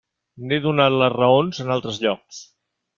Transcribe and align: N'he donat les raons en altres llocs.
N'he 0.45 0.57
donat 0.63 0.95
les 1.03 1.15
raons 1.17 1.63
en 1.67 1.73
altres 1.77 2.05
llocs. 2.07 2.45